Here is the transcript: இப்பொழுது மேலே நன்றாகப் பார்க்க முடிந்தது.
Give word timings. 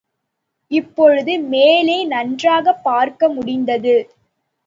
இப்பொழுது 0.71 1.39
மேலே 1.39 2.05
நன்றாகப் 2.05 2.83
பார்க்க 2.83 3.29
முடிந்தது. 3.29 3.95